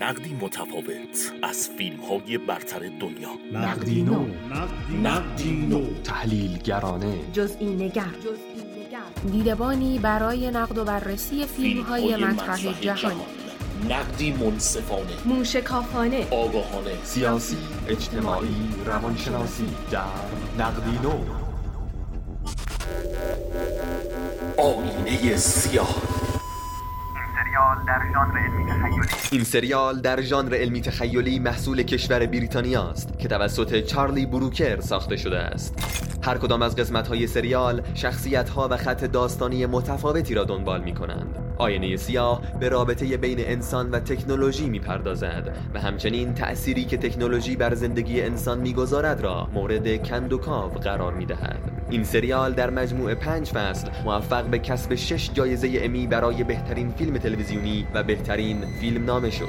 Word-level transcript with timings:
نقدی 0.00 0.34
متفاوت 0.40 1.32
از 1.42 1.68
فیلم 1.78 2.00
های 2.00 2.38
برتر 2.38 2.78
دنیا. 2.78 3.30
نقدی 3.52 4.02
نو. 4.02 4.26
نقدی 5.02 5.52
نو. 5.52 5.84
تحلیلگرانه. 6.04 7.14
جزئی 7.32 7.74
نگر 7.74 8.04
دیدبانی 9.32 9.98
برای 9.98 10.50
نقد 10.50 10.78
و 10.78 10.84
بررسی 10.84 11.44
فیلم 11.46 11.82
های 11.82 12.16
مطرح 12.16 12.80
جهانی. 12.80 13.20
نقدی 13.90 14.32
منصفانه. 14.32 15.12
موشکافانه. 15.24 16.26
آگاهانه. 16.30 17.04
سیاسی 17.04 17.56
اجتماعی 17.88 18.68
روانشناسی. 18.86 19.66
در 19.90 20.00
نقدی 20.58 20.98
نو. 21.02 21.18
آینه 24.58 25.36
سیاه. 25.36 26.13
این 29.32 29.44
سریال 29.44 30.00
در 30.00 30.20
ژانر 30.20 30.54
علمی 30.54 30.80
تخیلی 30.80 31.38
محصول 31.38 31.82
کشور 31.82 32.26
بریتانیا 32.26 32.82
است 32.82 33.18
که 33.18 33.28
توسط 33.28 33.80
چارلی 33.80 34.26
بروکر 34.26 34.80
ساخته 34.80 35.16
شده 35.16 35.38
است. 35.38 35.74
هر 36.22 36.38
کدام 36.38 36.62
از 36.62 36.76
قسمت 36.76 37.08
های 37.08 37.26
سریال 37.26 37.82
شخصیت 37.94 38.48
ها 38.48 38.68
و 38.70 38.76
خط 38.76 39.04
داستانی 39.04 39.66
متفاوتی 39.66 40.34
را 40.34 40.44
دنبال 40.44 40.82
می 40.82 40.94
کنند 40.94 41.38
آینه 41.58 41.96
سیاه 41.96 42.42
به 42.60 42.68
رابطه 42.68 43.16
بین 43.16 43.38
انسان 43.40 43.90
و 43.90 44.00
تکنولوژی 44.00 44.68
می 44.68 44.78
پردازد 44.78 45.56
و 45.74 45.80
همچنین 45.80 46.34
تأثیری 46.34 46.84
که 46.84 46.96
تکنولوژی 46.96 47.56
بر 47.56 47.74
زندگی 47.74 48.22
انسان 48.22 48.60
می‌گذارد 48.60 49.20
را 49.20 49.48
مورد 49.52 50.08
کندوکاو 50.08 50.70
قرار 50.70 51.14
می 51.14 51.26
دهد 51.26 51.73
این 51.94 52.04
سریال 52.04 52.52
در 52.52 52.70
مجموع 52.70 53.14
پنج 53.14 53.50
فصل 53.50 53.88
موفق 54.04 54.44
به 54.44 54.58
کسب 54.58 54.94
شش 54.94 55.30
جایزه 55.34 55.70
امی 55.74 56.06
برای 56.06 56.44
بهترین 56.44 56.90
فیلم 56.90 57.18
تلویزیونی 57.18 57.86
و 57.94 58.02
بهترین 58.02 58.64
فیلم 58.80 59.04
نامه 59.04 59.30
شد 59.30 59.48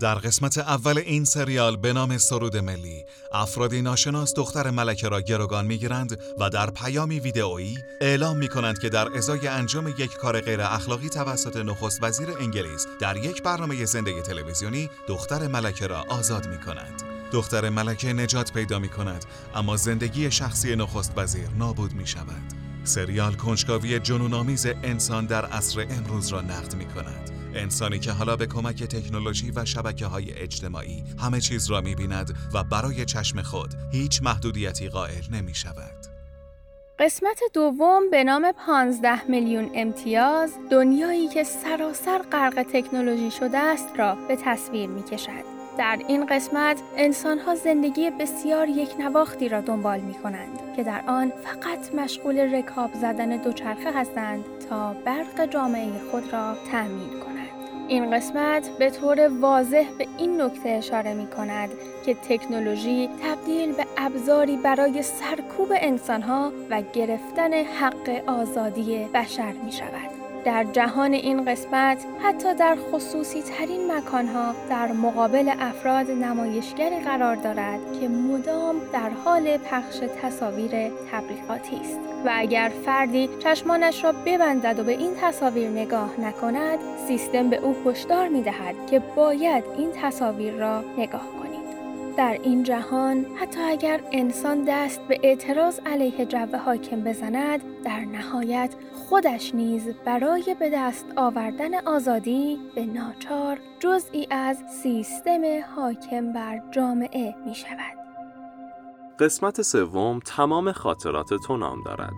در 0.00 0.14
قسمت 0.14 0.58
اول 0.58 0.98
این 0.98 1.24
سریال 1.24 1.76
به 1.76 1.92
نام 1.92 2.18
سرود 2.18 2.56
ملی 2.56 3.04
افرادی 3.32 3.82
ناشناس 3.82 4.34
دختر 4.34 4.70
ملکه 4.70 5.08
را 5.08 5.20
گروگان 5.20 5.66
می‌گیرند 5.66 6.18
و 6.40 6.50
در 6.50 6.70
پیامی 6.70 7.20
ویدئویی 7.20 7.78
اعلام 8.00 8.36
می 8.36 8.48
کنند 8.48 8.78
که 8.78 8.88
در 8.88 9.16
ازای 9.16 9.48
انجام 9.48 9.88
یک 9.88 10.16
کار 10.16 10.40
غیر 10.40 10.60
اخلاقی 10.60 11.08
توسط 11.08 11.56
نخست 11.56 12.02
وزیر 12.02 12.28
انگلیس 12.40 12.86
در 13.00 13.16
یک 13.16 13.42
برنامه 13.42 13.84
زنده 13.84 14.22
تلویزیونی 14.22 14.90
دختر 15.08 15.48
ملکه 15.48 15.86
را 15.86 16.04
آزاد 16.08 16.48
می 16.48 16.58
کنند. 16.58 17.13
دختر 17.32 17.68
ملکه 17.68 18.12
نجات 18.12 18.52
پیدا 18.52 18.78
می 18.78 18.88
کند 18.88 19.24
اما 19.54 19.76
زندگی 19.76 20.30
شخصی 20.30 20.76
نخست 20.76 21.12
وزیر 21.16 21.48
نابود 21.58 21.92
می 21.92 22.06
شود. 22.06 22.54
سریال 22.84 23.34
کنجکاوی 23.34 23.98
جنونآمیز 23.98 24.66
انسان 24.66 25.26
در 25.26 25.44
عصر 25.44 25.86
امروز 25.90 26.28
را 26.28 26.40
نقد 26.40 26.74
می 26.74 26.86
کند. 26.86 27.30
انسانی 27.54 27.98
که 27.98 28.12
حالا 28.12 28.36
به 28.36 28.46
کمک 28.46 28.82
تکنولوژی 28.82 29.50
و 29.50 29.64
شبکه 29.64 30.06
های 30.06 30.32
اجتماعی 30.32 31.04
همه 31.18 31.40
چیز 31.40 31.70
را 31.70 31.80
می 31.80 31.94
بیند 31.94 32.38
و 32.54 32.64
برای 32.64 33.04
چشم 33.04 33.42
خود 33.42 33.74
هیچ 33.92 34.22
محدودیتی 34.22 34.88
قائل 34.88 35.22
نمی 35.30 35.54
شود. 35.54 36.06
قسمت 36.98 37.40
دوم 37.52 38.10
به 38.10 38.24
نام 38.24 38.52
15 38.52 39.24
میلیون 39.30 39.70
امتیاز 39.74 40.52
دنیایی 40.70 41.28
که 41.28 41.44
سراسر 41.44 42.18
غرق 42.32 42.62
تکنولوژی 42.72 43.30
شده 43.30 43.58
است 43.58 43.88
را 43.98 44.14
به 44.28 44.36
تصویر 44.36 44.90
می 44.90 45.02
کشد. 45.02 45.53
در 45.78 45.98
این 46.08 46.26
قسمت 46.26 46.82
انسان 46.96 47.38
ها 47.38 47.54
زندگی 47.54 48.10
بسیار 48.10 48.68
یک 48.68 49.00
نواختی 49.00 49.48
را 49.48 49.60
دنبال 49.60 50.00
می 50.00 50.14
کنند 50.14 50.58
که 50.76 50.82
در 50.82 51.00
آن 51.06 51.32
فقط 51.44 51.94
مشغول 51.94 52.54
رکاب 52.54 52.94
زدن 52.94 53.36
دوچرخه 53.36 53.92
هستند 53.92 54.44
تا 54.70 54.94
برق 55.04 55.46
جامعه 55.46 55.98
خود 56.10 56.32
را 56.32 56.56
تأمین 56.70 57.20
کنند. 57.20 57.48
این 57.88 58.10
قسمت 58.10 58.68
به 58.78 58.90
طور 58.90 59.28
واضح 59.40 59.84
به 59.98 60.06
این 60.18 60.40
نکته 60.40 60.68
اشاره 60.68 61.14
می 61.14 61.26
کند 61.26 61.70
که 62.06 62.14
تکنولوژی 62.14 63.08
تبدیل 63.22 63.72
به 63.72 63.86
ابزاری 63.96 64.56
برای 64.56 65.02
سرکوب 65.02 65.68
انسانها 65.70 66.52
و 66.70 66.82
گرفتن 66.92 67.52
حق 67.52 68.22
آزادی 68.26 69.08
بشر 69.14 69.52
می 69.52 69.72
شود. 69.72 70.23
در 70.44 70.64
جهان 70.64 71.12
این 71.12 71.44
قسمت 71.44 72.06
حتی 72.22 72.54
در 72.54 72.76
خصوصی 72.92 73.42
ترین 73.42 73.92
مکانها 73.92 74.54
در 74.70 74.92
مقابل 74.92 75.52
افراد 75.60 76.10
نمایشگری 76.10 77.00
قرار 77.00 77.36
دارد 77.36 77.80
که 78.00 78.08
مدام 78.08 78.76
در 78.92 79.10
حال 79.24 79.56
پخش 79.56 80.00
تصاویر 80.22 80.70
تبلیغاتی 81.12 81.76
است. 81.76 82.00
و 82.24 82.30
اگر 82.32 82.72
فردی 82.84 83.28
چشمانش 83.38 84.04
را 84.04 84.12
ببندد 84.26 84.78
و 84.78 84.84
به 84.84 84.92
این 84.92 85.14
تصاویر 85.20 85.68
نگاه 85.68 86.20
نکند 86.20 86.78
سیستم 87.08 87.50
به 87.50 87.56
او 87.56 87.76
هشدار 87.86 88.28
می 88.28 88.42
دهد 88.42 88.74
که 88.90 88.98
باید 88.98 89.64
این 89.78 89.90
تصاویر 90.02 90.54
را 90.54 90.84
نگاه 90.98 91.26
کند. 91.38 91.53
در 92.16 92.38
این 92.42 92.62
جهان 92.62 93.26
حتی 93.36 93.60
اگر 93.60 94.00
انسان 94.12 94.64
دست 94.68 95.00
به 95.00 95.20
اعتراض 95.22 95.80
علیه 95.86 96.26
جو 96.26 96.56
حاکم 96.64 97.00
بزند 97.00 97.60
در 97.84 98.00
نهایت 98.00 98.74
خودش 98.92 99.54
نیز 99.54 99.88
برای 100.04 100.56
به 100.60 100.70
دست 100.74 101.06
آوردن 101.16 101.86
آزادی 101.86 102.58
به 102.74 102.86
ناچار 102.86 103.58
جزئی 103.80 104.26
از 104.30 104.56
سیستم 104.82 105.42
حاکم 105.76 106.32
بر 106.32 106.62
جامعه 106.70 107.34
می 107.46 107.54
شود. 107.54 107.98
قسمت 109.18 109.62
سوم 109.62 110.18
تمام 110.18 110.72
خاطرات 110.72 111.34
تو 111.34 111.56
نام 111.56 111.82
دارد. 111.82 112.12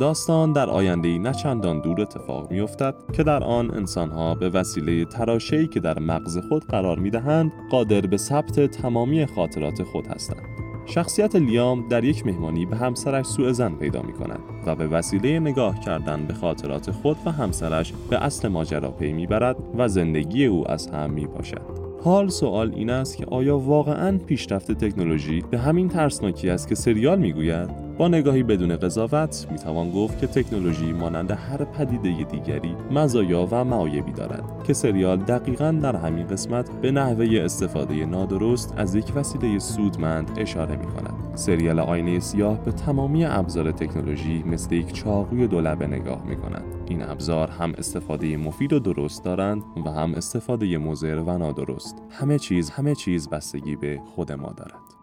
داستان 0.00 0.52
در 0.52 0.70
آینده 0.70 1.18
نه 1.18 1.32
چندان 1.32 1.80
دور 1.80 2.00
اتفاق 2.00 2.50
می 2.50 2.66
که 3.12 3.22
در 3.22 3.44
آن 3.44 3.70
انسانها 3.70 4.34
به 4.34 4.48
وسیله 4.48 5.04
تراشه‌ای 5.04 5.66
که 5.66 5.80
در 5.80 5.98
مغز 5.98 6.38
خود 6.48 6.64
قرار 6.64 6.98
می 6.98 7.10
دهند 7.10 7.52
قادر 7.70 8.00
به 8.00 8.16
ثبت 8.16 8.60
تمامی 8.60 9.26
خاطرات 9.26 9.82
خود 9.82 10.06
هستند. 10.06 10.42
شخصیت 10.86 11.36
لیام 11.36 11.88
در 11.88 12.04
یک 12.04 12.26
مهمانی 12.26 12.66
به 12.66 12.76
همسرش 12.76 13.26
سوء 13.26 13.52
زن 13.52 13.74
پیدا 13.74 14.02
می 14.02 14.12
کند 14.12 14.40
و 14.66 14.76
به 14.76 14.86
وسیله 14.86 15.40
نگاه 15.40 15.80
کردن 15.80 16.26
به 16.26 16.34
خاطرات 16.34 16.90
خود 16.90 17.16
و 17.26 17.32
همسرش 17.32 17.92
به 18.10 18.24
اصل 18.24 18.48
ماجرا 18.48 18.90
پی 18.90 19.12
می 19.12 19.26
برد 19.26 19.56
و 19.78 19.88
زندگی 19.88 20.46
او 20.46 20.70
از 20.70 20.86
هم 20.86 21.10
می 21.10 21.26
باشد. 21.26 21.86
حال 22.04 22.28
سوال 22.28 22.72
این 22.74 22.90
است 22.90 23.16
که 23.16 23.26
آیا 23.26 23.58
واقعا 23.58 24.18
پیشرفت 24.18 24.72
تکنولوژی 24.72 25.42
به 25.50 25.58
همین 25.58 25.88
ترسناکی 25.88 26.50
است 26.50 26.68
که 26.68 26.74
سریال 26.74 27.18
می‌گوید 27.18 27.85
با 27.98 28.08
نگاهی 28.08 28.42
بدون 28.42 28.76
قضاوت 28.76 29.46
می‌توان 29.50 29.90
گفت 29.90 30.18
که 30.18 30.26
تکنولوژی 30.26 30.92
مانند 30.92 31.30
هر 31.30 31.64
پدیده 31.64 32.24
دیگری 32.24 32.76
مزایا 32.90 33.48
و 33.50 33.64
معایبی 33.64 34.12
دارد 34.12 34.64
که 34.64 34.72
سریال 34.72 35.16
دقیقا 35.16 35.78
در 35.82 35.96
همین 35.96 36.26
قسمت 36.26 36.70
به 36.80 36.90
نحوه 36.90 37.40
استفاده 37.44 38.06
نادرست 38.06 38.74
از 38.76 38.94
یک 38.94 39.12
وسیله 39.14 39.58
سودمند 39.58 40.30
اشاره 40.36 40.76
می 40.76 40.86
کند. 40.86 41.14
سریال 41.34 41.80
آینه 41.80 42.20
سیاه 42.20 42.64
به 42.64 42.72
تمامی 42.72 43.24
ابزار 43.24 43.72
تکنولوژی 43.72 44.42
مثل 44.42 44.74
یک 44.74 44.92
چاقوی 44.92 45.46
دولبه 45.46 45.86
نگاه 45.86 46.26
می 46.26 46.36
کند. 46.36 46.64
این 46.86 47.02
ابزار 47.02 47.50
هم 47.50 47.72
استفاده 47.78 48.36
مفید 48.36 48.72
و 48.72 48.78
درست 48.78 49.24
دارند 49.24 49.62
و 49.86 49.90
هم 49.90 50.14
استفاده 50.14 50.78
مضر 50.78 51.18
و 51.18 51.38
نادرست. 51.38 52.02
همه 52.10 52.38
چیز 52.38 52.70
همه 52.70 52.94
چیز 52.94 53.28
بستگی 53.28 53.76
به 53.76 54.00
خود 54.14 54.32
ما 54.32 54.52
دارد. 54.52 54.95